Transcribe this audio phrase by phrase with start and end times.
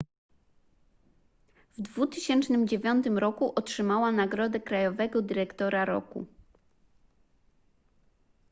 [1.77, 6.25] w 2009 roku otrzymała nagrodę krajowego dyrektora roku